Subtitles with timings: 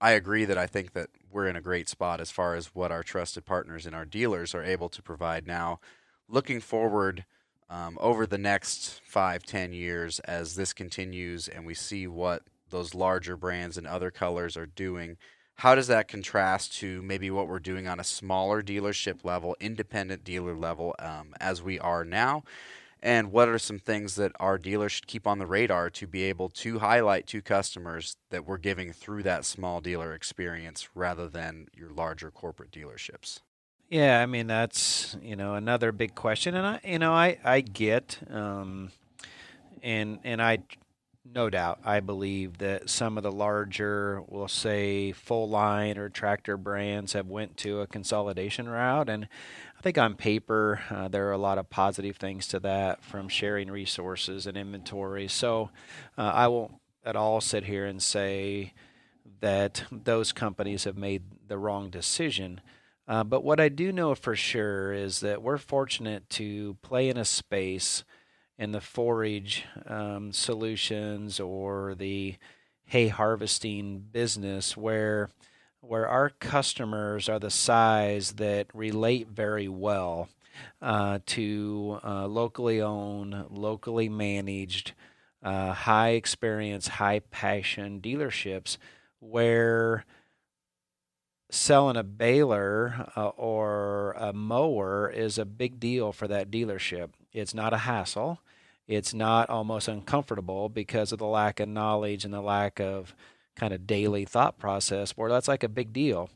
[0.00, 2.90] I agree that I think that we're in a great spot as far as what
[2.90, 5.78] our trusted partners and our dealers are able to provide now.
[6.28, 7.26] Looking forward
[7.68, 12.94] um, over the next five, ten years, as this continues and we see what those
[12.94, 15.18] larger brands and other colors are doing,
[15.56, 20.24] how does that contrast to maybe what we're doing on a smaller dealership level, independent
[20.24, 22.42] dealer level, um, as we are now?
[23.02, 26.24] And what are some things that our dealers should keep on the radar to be
[26.24, 31.68] able to highlight to customers that we're giving through that small dealer experience rather than
[31.74, 33.40] your larger corporate dealerships?
[33.88, 37.60] Yeah, I mean that's you know another big question, and I you know I I
[37.60, 38.92] get um,
[39.82, 40.58] and and I
[41.34, 46.56] no doubt I believe that some of the larger, we'll say full line or tractor
[46.56, 49.28] brands have went to a consolidation route, and
[49.80, 53.30] I think on paper uh, there are a lot of positive things to that from
[53.30, 55.26] sharing resources and inventory.
[55.26, 55.70] So
[56.18, 58.74] uh, I won't at all sit here and say
[59.40, 62.60] that those companies have made the wrong decision.
[63.08, 67.16] Uh, but what I do know for sure is that we're fortunate to play in
[67.16, 68.04] a space
[68.58, 72.36] in the forage um, solutions or the
[72.84, 75.30] hay harvesting business where
[75.80, 80.28] where our customers are the size that relate very well
[80.82, 84.92] uh, to uh, locally owned, locally managed,
[85.42, 88.76] uh, high experience, high passion dealerships
[89.20, 90.04] where
[91.50, 97.10] selling a baler uh, or a mower is a big deal for that dealership.
[97.32, 98.40] It's not a hassle.
[98.86, 103.14] It's not almost uncomfortable because of the lack of knowledge and the lack of
[103.60, 106.30] kind of daily thought process where that's like a big deal.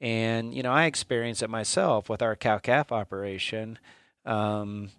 [0.00, 3.78] And, you know, I experienced it myself with our cow calf operation.
[4.24, 4.90] Um,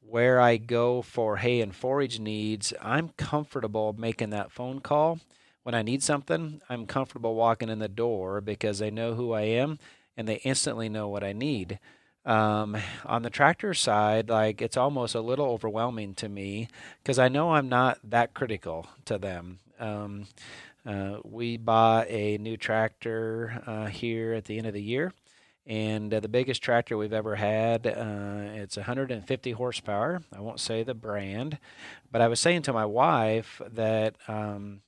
[0.00, 5.18] where I go for hay and forage needs, I'm comfortable making that phone call
[5.66, 9.40] when I need something, I'm comfortable walking in the door because they know who I
[9.40, 9.80] am
[10.16, 11.80] and they instantly know what I need.
[12.26, 16.68] Um, on the tractor side, like it's almost a little overwhelming to me
[17.02, 19.60] because I know I'm not that critical to them.
[19.78, 20.26] Um,
[20.84, 25.12] uh, we bought a new tractor uh, here at the end of the year,
[25.66, 27.86] and uh, the biggest tractor we've ever had.
[27.86, 30.22] Uh, it's 150 horsepower.
[30.34, 31.58] I won't say the brand,
[32.10, 34.80] but I was saying to my wife that um,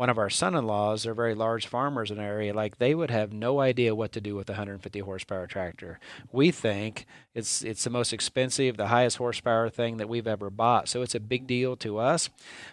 [0.00, 3.34] one of our son-in-laws they're very large farmers in the area like they would have
[3.34, 6.00] no idea what to do with a 150 horsepower tractor.
[6.32, 10.88] We think it's it's the most expensive the highest horsepower thing that we've ever bought.
[10.88, 12.30] So it's a big deal to us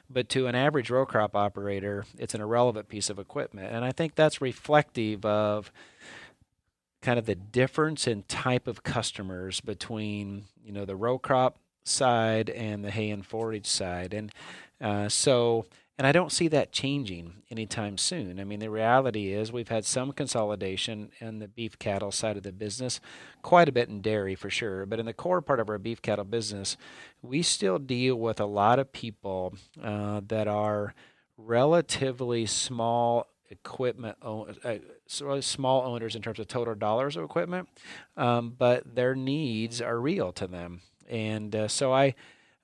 [0.09, 3.73] but to an average row crop operator it's an irrelevant piece of equipment.
[3.73, 5.69] And i think that's reflective of
[7.01, 12.49] kind of the difference in type of customers between you know the row crop side
[12.49, 14.13] and the hay and forage side.
[14.13, 14.31] And
[14.79, 15.65] uh, so
[15.97, 18.39] and I don't see that changing anytime soon.
[18.39, 22.43] I mean, the reality is we've had some consolidation in the beef cattle side of
[22.43, 22.99] the business,
[23.41, 24.85] quite a bit in dairy for sure.
[24.85, 26.77] But in the core part of our beef cattle business,
[27.23, 30.93] we still deal with a lot of people uh, that are
[31.37, 34.75] relatively small equipment uh,
[35.39, 37.69] small owners in terms of total dollars of equipment,
[38.17, 40.81] um, but their needs are real to them.
[41.09, 42.15] And uh, so I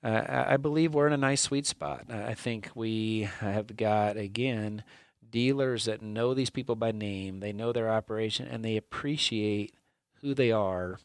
[0.04, 2.04] uh, I believe we're in a nice sweet spot.
[2.10, 4.84] I think we have got, again,
[5.28, 9.74] dealers that know these people by name, they know their operation, and they appreciate
[10.20, 10.98] who they are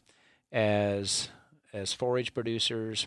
[0.52, 1.30] as
[1.72, 3.06] as forage producers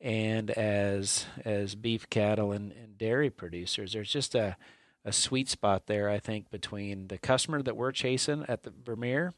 [0.00, 3.92] and as as beef cattle and, and dairy producers.
[3.94, 4.56] There's just a
[5.04, 9.32] a sweet spot there, I think, between the customer that we're chasing at the Vermeer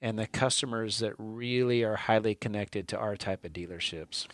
[0.00, 4.26] and the customers that really are highly connected to our type of dealerships.